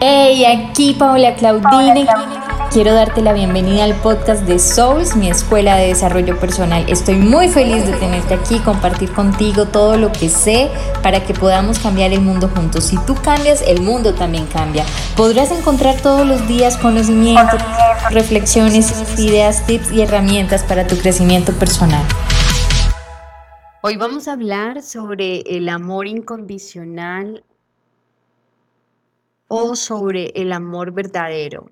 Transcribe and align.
Hey, 0.00 0.44
aquí 0.44 0.94
Paola 0.94 1.34
Claudine. 1.34 2.06
Quiero 2.70 2.94
darte 2.94 3.20
la 3.20 3.32
bienvenida 3.32 3.82
al 3.82 3.94
podcast 3.96 4.42
de 4.42 4.60
Souls, 4.60 5.16
mi 5.16 5.28
escuela 5.28 5.76
de 5.76 5.88
desarrollo 5.88 6.38
personal. 6.38 6.84
Estoy 6.88 7.16
muy 7.16 7.48
feliz 7.48 7.84
de 7.84 7.94
tenerte 7.94 8.34
aquí, 8.34 8.60
compartir 8.60 9.10
contigo 9.12 9.66
todo 9.66 9.96
lo 9.96 10.12
que 10.12 10.28
sé 10.28 10.70
para 11.02 11.24
que 11.24 11.34
podamos 11.34 11.80
cambiar 11.80 12.12
el 12.12 12.20
mundo 12.20 12.48
juntos. 12.54 12.84
Si 12.84 12.96
tú 13.06 13.16
cambias, 13.16 13.60
el 13.62 13.80
mundo 13.80 14.14
también 14.14 14.46
cambia. 14.46 14.84
Podrás 15.16 15.50
encontrar 15.50 16.00
todos 16.00 16.24
los 16.24 16.46
días 16.46 16.76
conocimiento, 16.76 17.56
reflexiones, 18.10 19.18
ideas, 19.18 19.66
tips 19.66 19.90
y 19.90 20.02
herramientas 20.02 20.62
para 20.62 20.86
tu 20.86 20.96
crecimiento 20.96 21.52
personal. 21.54 22.04
Hoy 23.80 23.96
vamos 23.96 24.28
a 24.28 24.34
hablar 24.34 24.82
sobre 24.82 25.40
el 25.40 25.68
amor 25.68 26.06
incondicional 26.06 27.42
o 29.48 29.74
sobre 29.74 30.28
el 30.34 30.52
amor 30.52 30.92
verdadero. 30.92 31.70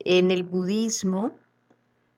En 0.00 0.30
el 0.30 0.42
budismo, 0.42 1.32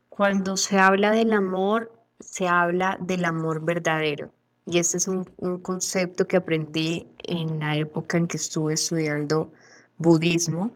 cuando 0.09 0.57
se 0.57 0.79
habla 0.79 1.13
del 1.13 1.33
amor, 1.33 1.93
se 2.19 2.49
habla 2.49 2.99
del 3.01 3.25
amor 3.25 3.65
verdadero. 3.65 4.31
Y 4.67 4.79
este 4.79 4.99
es 4.99 5.09
un, 5.09 5.25
concepto 5.63 6.27
que 6.27 6.37
aprendí 6.37 7.07
en 7.25 7.61
la 7.61 7.77
época 7.77 8.19
en 8.19 8.27
que 8.27 8.37
estuve 8.37 8.75
estudiando 8.75 9.51
budismo. 9.97 10.71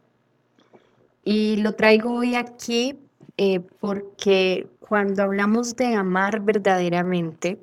Y 1.24 1.56
lo 1.56 1.74
traigo 1.74 2.14
hoy 2.14 2.34
aquí 2.34 2.98
eh, 3.36 3.60
porque 3.80 4.66
cuando 4.80 5.22
hablamos 5.22 5.76
de 5.76 5.94
amar 5.94 6.40
verdaderamente, 6.40 7.60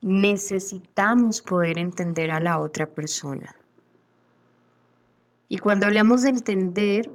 necesitamos 0.00 1.40
poder 1.40 1.78
entender 1.78 2.30
a 2.30 2.40
la 2.40 2.58
otra 2.58 2.86
persona. 2.86 3.54
Y 5.48 5.58
cuando 5.58 5.86
hablamos 5.86 6.22
de 6.22 6.30
entender, 6.30 7.10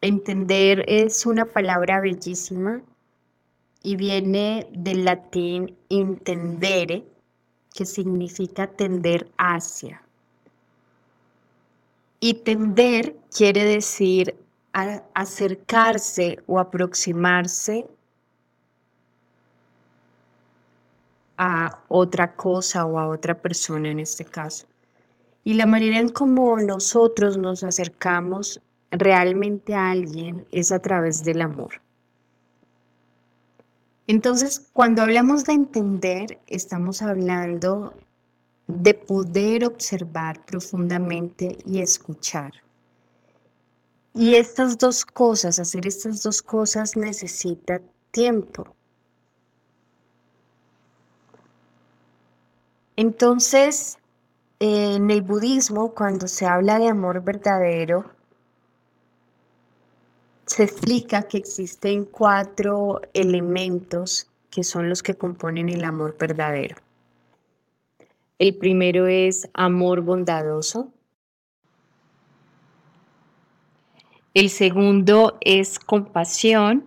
entender 0.00 0.84
es 0.88 1.26
una 1.26 1.44
palabra 1.44 2.00
bellísima 2.00 2.80
y 3.82 3.96
viene 3.96 4.68
del 4.72 5.04
latín 5.04 5.76
intendere, 5.88 7.04
que 7.74 7.84
significa 7.84 8.66
tender 8.66 9.30
hacia. 9.36 10.02
Y 12.20 12.34
tender 12.34 13.14
quiere 13.30 13.64
decir 13.64 14.34
acercarse 15.14 16.38
o 16.46 16.58
aproximarse 16.58 17.86
a 21.36 21.82
otra 21.88 22.34
cosa 22.34 22.84
o 22.84 22.98
a 22.98 23.08
otra 23.08 23.34
persona 23.34 23.90
en 23.90 24.00
este 24.00 24.24
caso. 24.24 24.66
Y 25.48 25.54
la 25.54 25.64
manera 25.64 25.98
en 25.98 26.10
cómo 26.10 26.58
nosotros 26.58 27.38
nos 27.38 27.64
acercamos 27.64 28.60
realmente 28.90 29.74
a 29.74 29.92
alguien 29.92 30.46
es 30.52 30.70
a 30.72 30.78
través 30.78 31.24
del 31.24 31.40
amor. 31.40 31.80
Entonces, 34.06 34.68
cuando 34.74 35.00
hablamos 35.00 35.44
de 35.44 35.54
entender, 35.54 36.38
estamos 36.48 37.00
hablando 37.00 37.94
de 38.66 38.92
poder 38.92 39.64
observar 39.64 40.44
profundamente 40.44 41.56
y 41.64 41.78
escuchar. 41.78 42.52
Y 44.12 44.34
estas 44.34 44.76
dos 44.76 45.06
cosas, 45.06 45.58
hacer 45.58 45.86
estas 45.86 46.22
dos 46.22 46.42
cosas 46.42 46.94
necesita 46.94 47.80
tiempo. 48.10 48.66
Entonces, 52.96 53.98
en 54.60 55.10
el 55.10 55.22
budismo, 55.22 55.94
cuando 55.94 56.26
se 56.26 56.46
habla 56.46 56.78
de 56.78 56.88
amor 56.88 57.22
verdadero, 57.22 58.10
se 60.46 60.64
explica 60.64 61.22
que 61.22 61.38
existen 61.38 62.04
cuatro 62.04 63.00
elementos 63.12 64.30
que 64.50 64.64
son 64.64 64.88
los 64.88 65.02
que 65.02 65.14
componen 65.14 65.68
el 65.68 65.84
amor 65.84 66.16
verdadero. 66.18 66.76
El 68.38 68.56
primero 68.56 69.06
es 69.06 69.48
amor 69.52 70.00
bondadoso. 70.00 70.92
El 74.32 74.48
segundo 74.48 75.38
es 75.40 75.78
compasión. 75.78 76.86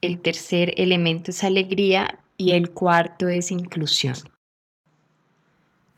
El 0.00 0.20
tercer 0.20 0.74
elemento 0.76 1.30
es 1.30 1.44
alegría 1.44 2.20
y 2.36 2.52
el 2.52 2.70
cuarto 2.70 3.28
es 3.28 3.50
inclusión. 3.50 4.16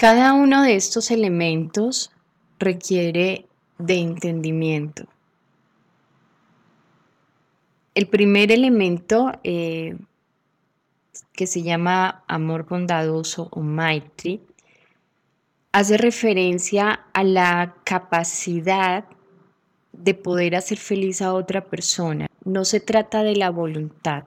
Cada 0.00 0.32
uno 0.32 0.62
de 0.62 0.76
estos 0.76 1.10
elementos 1.10 2.10
requiere 2.58 3.44
de 3.76 3.98
entendimiento. 3.98 5.04
El 7.94 8.08
primer 8.08 8.50
elemento 8.50 9.30
eh, 9.44 9.98
que 11.34 11.46
se 11.46 11.60
llama 11.60 12.24
amor 12.28 12.66
bondadoso 12.66 13.48
o 13.50 13.60
maitri 13.60 14.40
hace 15.72 15.98
referencia 15.98 17.04
a 17.12 17.22
la 17.22 17.74
capacidad 17.84 19.04
de 19.92 20.14
poder 20.14 20.56
hacer 20.56 20.78
feliz 20.78 21.20
a 21.20 21.34
otra 21.34 21.66
persona. 21.66 22.26
No 22.46 22.64
se 22.64 22.80
trata 22.80 23.22
de 23.22 23.36
la 23.36 23.50
voluntad 23.50 24.24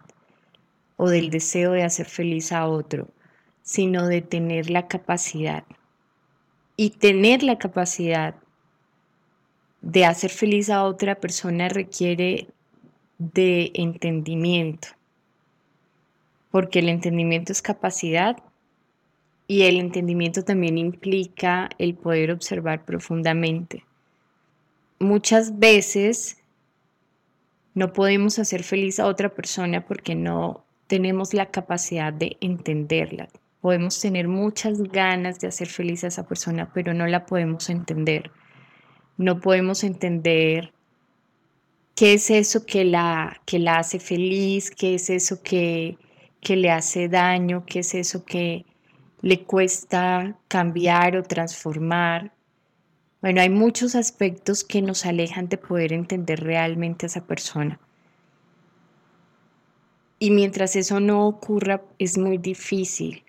o 0.97 1.09
del 1.09 1.31
deseo 1.31 1.71
de 1.71 1.81
hacer 1.81 2.05
feliz 2.05 2.51
a 2.51 2.67
otro, 2.67 3.07
sino 3.63 4.07
de 4.07 4.21
tener 4.21 4.69
la 4.69 4.87
capacidad. 4.87 5.63
Y 6.75 6.91
tener 6.91 7.43
la 7.43 7.57
capacidad 7.57 8.35
de 9.81 10.05
hacer 10.05 10.31
feliz 10.31 10.69
a 10.69 10.83
otra 10.83 11.15
persona 11.15 11.69
requiere 11.69 12.47
de 13.17 13.71
entendimiento, 13.73 14.89
porque 16.51 16.79
el 16.79 16.89
entendimiento 16.89 17.51
es 17.51 17.61
capacidad 17.61 18.37
y 19.47 19.63
el 19.63 19.79
entendimiento 19.79 20.43
también 20.43 20.77
implica 20.77 21.69
el 21.77 21.95
poder 21.95 22.31
observar 22.31 22.85
profundamente. 22.85 23.85
Muchas 24.99 25.59
veces 25.59 26.37
no 27.73 27.91
podemos 27.91 28.39
hacer 28.39 28.63
feliz 28.63 28.99
a 28.99 29.07
otra 29.07 29.29
persona 29.29 29.85
porque 29.85 30.15
no 30.15 30.63
tenemos 30.87 31.33
la 31.33 31.47
capacidad 31.47 32.13
de 32.13 32.37
entenderla. 32.39 33.27
Podemos 33.63 33.97
tener 34.01 34.27
muchas 34.27 34.83
ganas 34.83 35.39
de 35.39 35.47
hacer 35.47 35.69
feliz 35.69 36.03
a 36.03 36.07
esa 36.07 36.27
persona, 36.27 36.69
pero 36.73 36.93
no 36.93 37.07
la 37.07 37.25
podemos 37.25 37.69
entender. 37.69 38.29
No 39.15 39.39
podemos 39.39 39.85
entender 39.85 40.73
qué 41.95 42.15
es 42.15 42.29
eso 42.29 42.65
que 42.65 42.83
la, 42.83 43.39
que 43.45 43.59
la 43.59 43.77
hace 43.77 44.01
feliz, 44.01 44.69
qué 44.69 44.95
es 44.95 45.09
eso 45.09 45.41
que, 45.41 45.97
que 46.41 46.57
le 46.57 46.71
hace 46.71 47.07
daño, 47.07 47.63
qué 47.65 47.79
es 47.79 47.93
eso 47.93 48.25
que 48.25 48.65
le 49.21 49.45
cuesta 49.45 50.37
cambiar 50.49 51.15
o 51.15 51.23
transformar. 51.23 52.33
Bueno, 53.21 53.39
hay 53.39 53.49
muchos 53.49 53.95
aspectos 53.95 54.65
que 54.65 54.81
nos 54.81 55.05
alejan 55.05 55.47
de 55.47 55.57
poder 55.57 55.93
entender 55.93 56.43
realmente 56.43 57.05
a 57.05 57.07
esa 57.07 57.25
persona. 57.25 57.79
Y 60.19 60.31
mientras 60.31 60.75
eso 60.75 60.99
no 60.99 61.25
ocurra, 61.25 61.81
es 61.97 62.17
muy 62.17 62.37
difícil 62.37 63.23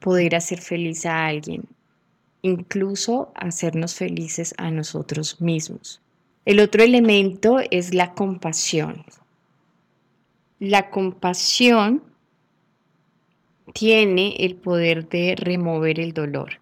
poder 0.00 0.34
hacer 0.34 0.60
feliz 0.60 1.06
a 1.06 1.26
alguien, 1.26 1.64
incluso 2.42 3.32
hacernos 3.34 3.94
felices 3.94 4.54
a 4.58 4.70
nosotros 4.70 5.40
mismos. 5.40 6.00
El 6.44 6.58
otro 6.58 6.82
elemento 6.82 7.58
es 7.70 7.94
la 7.94 8.14
compasión. 8.14 9.04
La 10.58 10.90
compasión 10.90 12.02
tiene 13.72 14.36
el 14.40 14.56
poder 14.56 15.08
de 15.08 15.36
remover 15.36 16.00
el 16.00 16.12
dolor. 16.12 16.60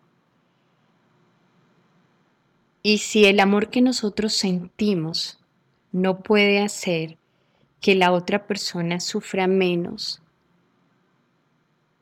Y 2.83 2.99
si 2.99 3.25
el 3.25 3.41
amor 3.41 3.71
que 3.71 3.81
nosotros 3.81 4.35
sentimos 4.35 5.39
no 5.93 6.21
puede 6.21 6.61
hacer 6.61 7.17
que 7.81 7.95
la 7.95 8.13
otra 8.13 8.47
persona 8.47 9.01
sufra 9.01 9.47
menos, 9.47 10.23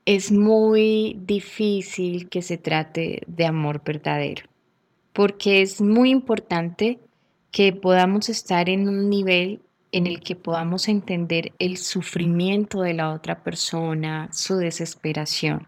es 0.07 0.31
muy 0.31 1.19
difícil 1.27 2.29
que 2.29 2.41
se 2.41 2.57
trate 2.57 3.23
de 3.27 3.45
amor 3.45 3.83
verdadero, 3.85 4.45
porque 5.13 5.63
es 5.63 5.81
muy 5.81 6.11
importante 6.11 7.01
que 7.51 7.73
podamos 7.73 8.29
estar 8.29 8.69
en 8.69 8.89
un 8.89 9.11
nivel 9.11 9.61
en 9.91 10.07
el 10.07 10.21
que 10.21 10.37
podamos 10.37 10.87
entender 10.89 11.53
el 11.59 11.77
sufrimiento 11.77 12.83
de 12.83 12.95
la 12.95 13.13
otra 13.13 13.43
persona, 13.43 14.29
su 14.31 14.57
desesperación, 14.57 15.67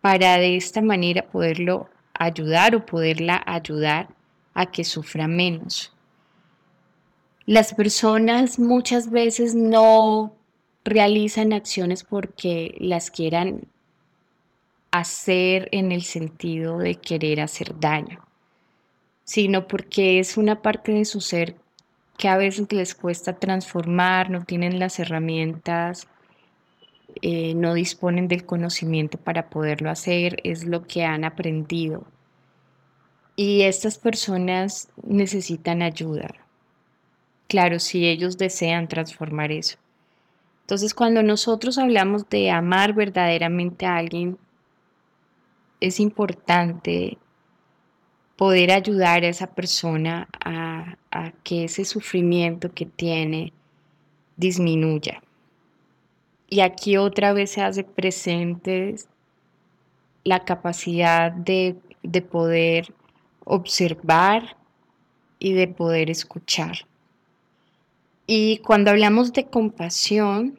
para 0.00 0.38
de 0.38 0.56
esta 0.56 0.80
manera 0.80 1.22
poderlo 1.28 1.90
ayudar 2.14 2.76
o 2.76 2.86
poderla 2.86 3.42
ayudar 3.46 4.08
a 4.54 4.66
que 4.66 4.84
sufra 4.84 5.26
menos. 5.26 5.92
Las 7.46 7.74
personas 7.74 8.58
muchas 8.60 9.10
veces 9.10 9.56
no 9.56 10.37
realizan 10.88 11.52
acciones 11.52 12.04
porque 12.04 12.74
las 12.78 13.10
quieran 13.10 13.68
hacer 14.90 15.68
en 15.72 15.92
el 15.92 16.02
sentido 16.02 16.78
de 16.78 16.96
querer 16.96 17.40
hacer 17.40 17.78
daño, 17.78 18.20
sino 19.24 19.68
porque 19.68 20.18
es 20.18 20.36
una 20.36 20.62
parte 20.62 20.92
de 20.92 21.04
su 21.04 21.20
ser 21.20 21.56
que 22.16 22.28
a 22.28 22.36
veces 22.36 22.72
les 22.72 22.94
cuesta 22.94 23.38
transformar, 23.38 24.30
no 24.30 24.44
tienen 24.44 24.78
las 24.78 24.98
herramientas, 24.98 26.08
eh, 27.22 27.54
no 27.54 27.74
disponen 27.74 28.28
del 28.28 28.44
conocimiento 28.44 29.18
para 29.18 29.50
poderlo 29.50 29.90
hacer, 29.90 30.36
es 30.44 30.64
lo 30.64 30.86
que 30.86 31.04
han 31.04 31.24
aprendido. 31.24 32.04
Y 33.36 33.62
estas 33.62 33.98
personas 33.98 34.88
necesitan 35.02 35.82
ayuda. 35.82 36.28
Claro, 37.46 37.78
si 37.78 38.06
ellos 38.06 38.36
desean 38.36 38.88
transformar 38.88 39.52
eso. 39.52 39.78
Entonces, 40.68 40.92
cuando 40.92 41.22
nosotros 41.22 41.78
hablamos 41.78 42.28
de 42.28 42.50
amar 42.50 42.92
verdaderamente 42.92 43.86
a 43.86 43.96
alguien, 43.96 44.36
es 45.80 45.98
importante 45.98 47.16
poder 48.36 48.72
ayudar 48.72 49.22
a 49.22 49.28
esa 49.28 49.46
persona 49.46 50.28
a, 50.44 50.98
que 51.42 51.64
ese 51.64 51.86
sufrimiento 51.86 52.70
que 52.74 52.84
tiene 52.84 53.54
disminuya. 54.36 55.22
Y 56.50 56.60
aquí 56.60 56.98
otra 56.98 57.32
vez 57.32 57.52
se 57.52 57.62
hace 57.62 57.82
presente 57.82 58.94
la 60.22 60.44
capacidad 60.44 61.32
de, 61.32 61.76
de 62.02 62.20
poder 62.20 62.92
observar 63.46 64.58
y 65.38 65.54
de 65.54 65.66
poder 65.66 66.10
escuchar. 66.10 66.86
Y 68.30 68.58
cuando 68.58 68.90
hablamos 68.90 69.32
de 69.32 69.46
compasión, 69.46 70.58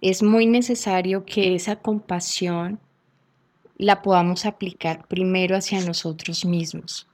es 0.00 0.22
muy 0.22 0.46
necesario 0.46 1.26
que 1.26 1.54
esa 1.54 1.76
compasión 1.76 2.80
la 3.76 4.00
podamos 4.00 4.46
aplicar 4.46 5.06
primero 5.06 5.54
hacia 5.54 5.84
nosotros 5.84 6.46
mismos. 6.46 7.06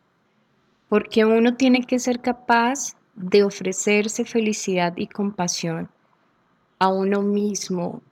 Porque 0.89 1.25
uno 1.25 1.57
tiene 1.57 1.83
que 1.83 1.99
ser 1.99 2.21
capaz 2.21 2.95
de 3.17 3.43
ofrecerse 3.43 4.25
felicidad 4.25 4.93
y 4.97 5.09
compasión 5.09 5.91
a 6.79 6.87
uno 6.87 7.21
mismo. 7.21 8.03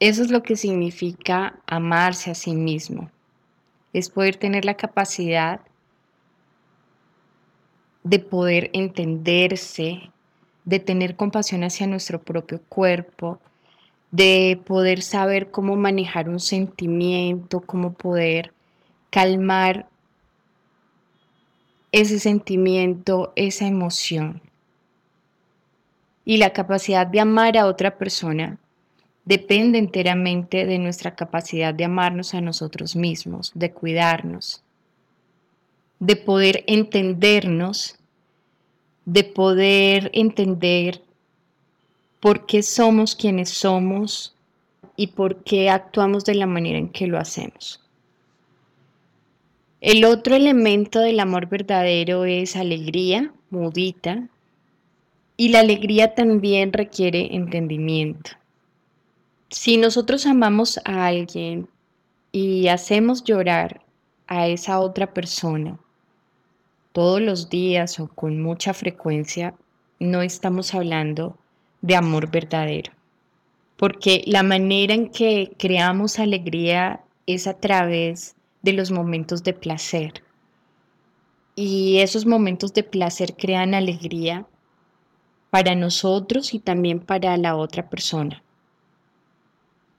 Eso 0.00 0.24
es 0.24 0.32
lo 0.32 0.42
que 0.42 0.56
significa 0.56 1.60
amarse 1.64 2.32
a 2.32 2.34
sí 2.34 2.56
mismo. 2.56 3.08
Es 3.92 4.10
poder 4.10 4.34
tener 4.34 4.64
la 4.64 4.74
capacidad 4.74 5.60
de 8.08 8.20
poder 8.20 8.70
entenderse, 8.72 10.10
de 10.64 10.78
tener 10.78 11.14
compasión 11.14 11.62
hacia 11.62 11.86
nuestro 11.86 12.22
propio 12.22 12.62
cuerpo, 12.68 13.38
de 14.10 14.58
poder 14.64 15.02
saber 15.02 15.50
cómo 15.50 15.76
manejar 15.76 16.30
un 16.30 16.40
sentimiento, 16.40 17.60
cómo 17.60 17.92
poder 17.92 18.54
calmar 19.10 19.88
ese 21.92 22.18
sentimiento, 22.18 23.34
esa 23.36 23.66
emoción. 23.66 24.40
Y 26.24 26.38
la 26.38 26.54
capacidad 26.54 27.06
de 27.06 27.20
amar 27.20 27.58
a 27.58 27.66
otra 27.66 27.98
persona 27.98 28.58
depende 29.26 29.78
enteramente 29.78 30.64
de 30.64 30.78
nuestra 30.78 31.14
capacidad 31.14 31.74
de 31.74 31.84
amarnos 31.84 32.32
a 32.32 32.40
nosotros 32.40 32.96
mismos, 32.96 33.52
de 33.54 33.70
cuidarnos, 33.70 34.62
de 35.98 36.16
poder 36.16 36.64
entendernos, 36.66 37.97
de 39.08 39.24
poder 39.24 40.10
entender 40.12 41.00
por 42.20 42.44
qué 42.44 42.62
somos 42.62 43.16
quienes 43.16 43.48
somos 43.48 44.34
y 44.96 45.06
por 45.06 45.42
qué 45.44 45.70
actuamos 45.70 46.26
de 46.26 46.34
la 46.34 46.44
manera 46.44 46.76
en 46.76 46.90
que 46.90 47.06
lo 47.06 47.16
hacemos. 47.16 47.80
El 49.80 50.04
otro 50.04 50.36
elemento 50.36 51.00
del 51.00 51.20
amor 51.20 51.48
verdadero 51.48 52.26
es 52.26 52.54
alegría, 52.54 53.32
mudita, 53.48 54.28
y 55.38 55.48
la 55.48 55.60
alegría 55.60 56.14
también 56.14 56.74
requiere 56.74 57.34
entendimiento. 57.34 58.32
Si 59.48 59.78
nosotros 59.78 60.26
amamos 60.26 60.80
a 60.84 61.06
alguien 61.06 61.66
y 62.30 62.68
hacemos 62.68 63.24
llorar 63.24 63.80
a 64.26 64.48
esa 64.48 64.80
otra 64.80 65.14
persona 65.14 65.78
todos 66.98 67.22
los 67.22 67.48
días 67.48 68.00
o 68.00 68.08
con 68.08 68.42
mucha 68.42 68.74
frecuencia, 68.74 69.54
no 70.00 70.20
estamos 70.20 70.74
hablando 70.74 71.38
de 71.80 71.94
amor 71.94 72.28
verdadero. 72.28 72.90
Porque 73.76 74.24
la 74.26 74.42
manera 74.42 74.94
en 74.94 75.08
que 75.08 75.52
creamos 75.56 76.18
alegría 76.18 77.04
es 77.24 77.46
a 77.46 77.54
través 77.54 78.34
de 78.62 78.72
los 78.72 78.90
momentos 78.90 79.44
de 79.44 79.52
placer. 79.52 80.24
Y 81.54 81.98
esos 81.98 82.26
momentos 82.26 82.74
de 82.74 82.82
placer 82.82 83.36
crean 83.36 83.74
alegría 83.74 84.48
para 85.50 85.76
nosotros 85.76 86.52
y 86.52 86.58
también 86.58 86.98
para 86.98 87.36
la 87.36 87.54
otra 87.54 87.88
persona. 87.88 88.42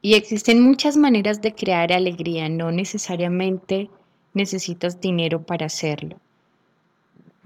Y 0.02 0.16
existen 0.16 0.62
muchas 0.62 0.98
maneras 0.98 1.42
de 1.42 1.56
crear 1.56 1.94
alegría, 1.94 2.50
no 2.50 2.74
necesariamente 2.74 3.90
necesitas 4.34 5.00
dinero 5.00 5.46
para 5.46 5.68
hacerlo. 5.68 6.20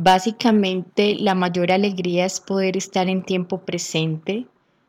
Básicamente, 0.04 1.16
la 1.16 1.34
mayor 1.34 1.72
alegría 1.72 2.26
es 2.26 2.42
poder 2.42 2.76
estar 2.76 3.08
en 3.08 3.24
tiempo 3.24 3.60
presente 3.60 4.46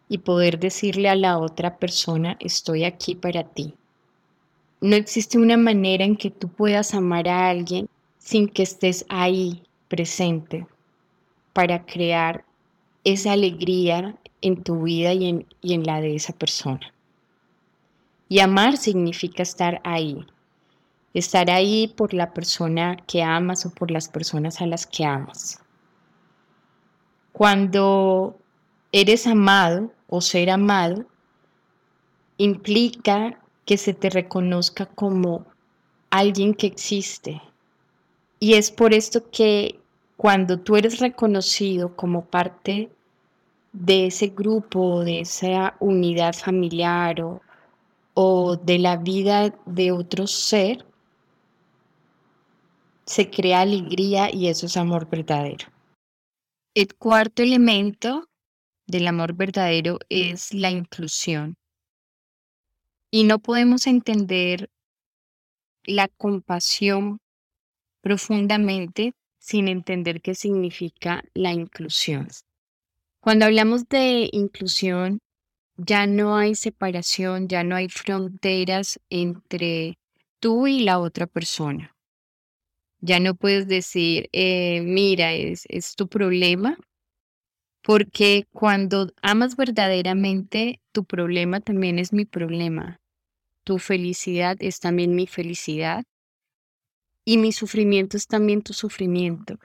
y 0.09 0.19
poder 0.19 0.59
decirle 0.59 1.09
a 1.09 1.15
la 1.15 1.39
otra 1.39 1.77
persona, 1.77 2.37
estoy 2.41 2.83
aquí 2.83 3.15
para 3.15 3.45
ti. 3.45 3.75
No 4.81 4.97
existe 4.97 5.39
una 5.39 5.57
manera 5.57 6.05
en 6.05 6.17
que 6.17 6.31
tú 6.31 6.49
puedas 6.49 6.95
amar 6.95 7.29
a 7.29 7.49
alguien 7.49 7.89
sin 8.19 8.49
que 8.49 8.65
estés 8.65 9.07
ahí 9.09 9.63
presente 9.87 10.67
para 11.53 11.87
crear 11.87 12.45
esa 13.05 13.35
alegría 13.35 14.17
en 14.41 14.65
tu 14.65 14.83
vida 14.83 15.13
y 15.13 15.29
en, 15.29 15.87
la 15.87 16.01
de 16.01 16.17
esa 16.17 16.33
persona. 16.33 16.93
Y 18.29 18.41
amar 18.41 18.79
significa 18.79 19.45
estar 19.45 19.81
ahí, 19.85 20.27
estar 21.15 21.49
ahí 21.51 21.89
por 21.97 22.13
la 22.13 22.35
persona 22.35 22.97
que 23.07 23.23
amas 23.23 23.65
o 23.65 23.71
por 23.71 23.91
las 23.91 24.09
personas 24.09 24.61
a 24.61 24.67
las 24.67 24.87
que 24.87 25.05
amas. 25.05 25.61
Cuando 27.33 28.37
eres 28.93 29.27
amado 29.27 29.93
o 30.09 30.21
ser 30.21 30.51
amado, 30.51 31.05
implica 32.37 33.41
que 33.65 33.77
se 33.77 33.95
te 33.95 34.11
reconozca 34.11 34.87
como 34.87 35.47
alguien 36.11 36.53
que 36.53 36.67
existe. 36.67 37.41
Y 38.41 38.55
es 38.55 38.71
por 38.71 38.93
esto 38.93 39.31
que 39.31 39.81
cuando 40.17 40.59
tú 40.59 40.77
eres 40.77 40.99
reconocido 40.99 41.97
como 41.97 42.25
parte 42.25 42.91
de 43.73 44.07
ese 44.07 44.29
grupo, 44.29 45.05
de 45.05 45.21
esa 45.21 45.77
unidad 45.81 46.35
familiar 46.35 47.21
o, 47.21 47.41
o 48.15 48.57
de 48.57 48.79
la 48.79 48.97
vida 48.97 49.53
de 49.67 49.91
otro 49.91 50.27
ser, 50.27 50.85
se 53.07 53.31
crea 53.31 53.61
alegría 53.61 54.33
y 54.33 54.49
eso 54.49 54.67
es 54.67 54.77
amor 54.77 55.09
verdadero. 55.09 55.67
El 56.75 56.95
cuarto 56.95 57.43
elemento 57.43 58.29
del 58.87 59.07
amor 59.07 59.35
verdadero 59.35 59.99
es 60.09 60.53
la 60.53 60.71
inclusión. 60.71 61.57
Y 63.11 63.25
no 63.25 63.39
podemos 63.39 63.87
entender 63.87 64.71
la 65.85 66.09
compasión 66.09 67.21
profundamente 68.01 69.15
sin 69.39 69.69
entender 69.69 70.21
qué 70.21 70.35
significa 70.35 71.23
la 71.35 71.53
inclusión. 71.53 72.29
Cuando 73.21 73.45
hablamos 73.45 73.89
de 73.89 74.29
inclusión, 74.33 75.21
ya 75.77 76.07
no 76.07 76.37
hay 76.37 76.55
separación, 76.55 77.49
ya 77.49 77.63
no 77.65 77.77
hay 77.77 77.89
fronteras 77.89 79.01
entre 79.11 79.99
tú 80.41 80.67
y 80.67 80.81
la 80.81 80.99
otra 80.99 81.27
persona. 81.27 81.94
Ya 83.07 83.21
no 83.21 83.35
puedes 83.35 83.69
decir, 83.69 84.31
eh, 84.33 84.81
mira, 84.81 85.35
es, 85.35 85.67
es 85.69 85.95
tu 85.95 86.09
problema, 86.09 86.79
porque 87.83 88.47
cuando 88.51 89.13
amas 89.21 89.57
verdaderamente, 89.57 90.81
tu 90.91 91.05
problema 91.05 91.61
también 91.61 91.99
es 91.99 92.15
mi 92.15 92.25
problema. 92.25 93.03
Tu 93.63 93.79
felicidad 93.79 94.57
es 94.61 94.81
también 94.81 95.15
mi 95.15 95.27
felicidad. 95.27 96.05
Y 97.27 97.37
mi 97.37 97.53
sufrimiento 97.53 98.17
es 98.17 98.27
también 98.27 98.63
tu 98.63 98.73
sufrimiento. 98.73 99.59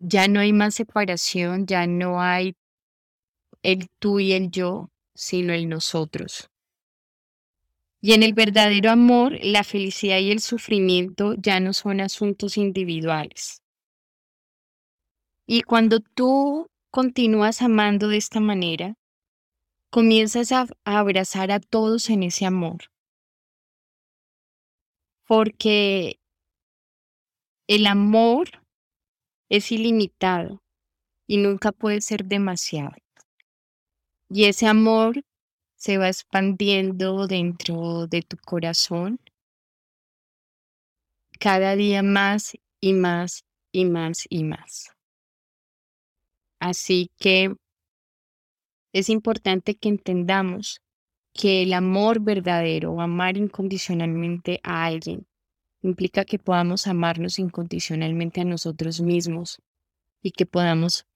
Ya 0.00 0.26
no 0.26 0.40
hay 0.40 0.52
más 0.52 0.74
separación, 0.74 1.66
ya 1.66 1.86
no 1.86 2.20
hay 2.20 2.56
el 3.62 3.86
tú 4.00 4.18
y 4.18 4.32
el 4.32 4.50
yo, 4.50 4.88
sino 5.14 5.52
el 5.52 5.68
nosotros. 5.68 6.51
Y 8.04 8.14
en 8.14 8.24
el 8.24 8.34
verdadero 8.34 8.90
amor, 8.90 9.38
la 9.42 9.62
felicidad 9.62 10.18
y 10.18 10.32
el 10.32 10.40
sufrimiento 10.40 11.34
ya 11.38 11.60
no 11.60 11.72
son 11.72 12.00
asuntos 12.00 12.56
individuales. 12.56 13.62
Y 15.46 15.62
cuando 15.62 16.00
tú 16.00 16.66
continúas 16.90 17.62
amando 17.62 18.08
de 18.08 18.16
esta 18.16 18.40
manera, 18.40 18.94
comienzas 19.90 20.50
a, 20.50 20.66
abrazar 20.84 21.52
a 21.52 21.60
todos 21.60 22.10
en 22.10 22.24
ese 22.24 22.44
amor. 22.44 22.90
Porque 25.28 26.18
El 27.68 27.86
amor 27.86 28.48
es 29.48 29.70
ilimitado 29.70 30.60
y 31.28 31.36
nunca 31.36 31.70
puede 31.70 32.00
ser 32.00 32.24
demasiado. 32.24 32.96
Y 34.28 34.46
ese 34.46 34.66
amor 34.66 35.22
se 35.82 35.98
va 35.98 36.06
expandiendo 36.06 37.26
dentro 37.26 38.06
de 38.06 38.22
tu 38.22 38.36
corazón 38.36 39.18
cada 41.40 41.74
día 41.74 42.04
más 42.04 42.56
y 42.80 42.92
más 42.92 43.44
y 43.72 43.84
más 43.86 44.24
y 44.30 44.44
más. 44.44 44.92
Así 46.60 47.10
que 47.18 47.56
es 48.92 49.08
importante 49.08 49.74
que 49.74 49.88
entendamos 49.88 50.80
que 51.32 51.64
el 51.64 51.72
amor 51.72 52.20
verdadero, 52.20 53.00
amar 53.00 53.36
incondicionalmente 53.36 54.60
a 54.62 54.84
alguien, 54.84 55.26
implica 55.82 56.24
que 56.24 56.38
podamos 56.38 56.86
amarnos 56.86 57.40
incondicionalmente 57.40 58.40
a 58.40 58.44
nosotros 58.44 59.00
mismos 59.00 59.60
y 60.22 60.30
que 60.30 60.46
podamos 60.46 61.06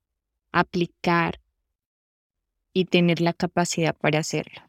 aplicar 0.50 1.38
y 2.76 2.84
tener 2.84 3.22
la 3.22 3.32
capacidad 3.32 3.96
para 3.96 4.18
hacerlo. 4.18 4.60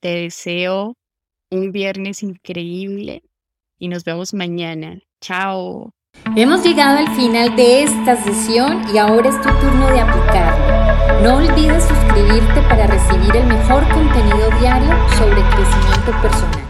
Te 0.00 0.08
deseo 0.08 0.94
un 1.50 1.70
viernes 1.70 2.22
increíble 2.22 3.24
y 3.78 3.88
nos 3.88 4.04
vemos 4.04 4.32
mañana. 4.32 4.98
Chao. 5.20 5.90
Hemos 6.34 6.64
llegado 6.64 6.96
al 6.96 7.14
final 7.14 7.54
de 7.56 7.82
esta 7.82 8.16
sesión 8.16 8.84
y 8.90 8.96
ahora 8.96 9.28
es 9.28 9.36
tu 9.36 9.50
turno 9.60 9.86
de 9.90 10.00
aplicarlo. 10.00 11.22
No 11.22 11.36
olvides 11.36 11.84
suscribirte 11.84 12.62
para 12.62 12.86
recibir 12.86 13.36
el 13.36 13.46
mejor 13.46 13.86
contenido 13.90 14.48
diario 14.58 14.96
sobre 15.18 15.42
crecimiento 15.42 16.22
personal. 16.22 16.67